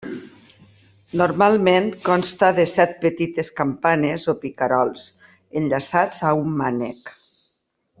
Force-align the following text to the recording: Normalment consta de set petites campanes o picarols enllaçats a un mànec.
Normalment 1.21 1.91
consta 2.07 2.49
de 2.61 2.65
set 2.73 2.97
petites 3.05 3.53
campanes 3.61 4.27
o 4.33 4.37
picarols 4.45 5.07
enllaçats 5.63 6.27
a 6.33 6.37
un 6.45 6.55
mànec. 6.67 7.19